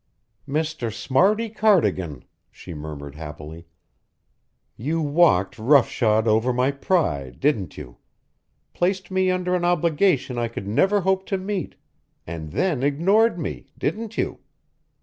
"Mr. 0.49 0.91
Smarty 0.91 1.47
Cardigan," 1.47 2.23
she 2.49 2.73
murmured 2.73 3.13
happily, 3.13 3.67
"you 4.75 4.99
walked 4.99 5.59
rough 5.59 5.87
shod 5.89 6.27
over 6.27 6.51
my 6.51 6.71
pride, 6.71 7.39
didn't 7.39 7.77
you! 7.77 7.97
Placed 8.73 9.11
me 9.11 9.29
under 9.29 9.53
an 9.53 9.63
obligation 9.63 10.39
I 10.39 10.47
could 10.47 10.67
never 10.67 11.01
hope 11.01 11.27
to 11.27 11.37
meet 11.37 11.75
and 12.25 12.51
then 12.51 12.81
ignored 12.81 13.37
me 13.37 13.67
didn't 13.77 14.17
you? 14.17 14.39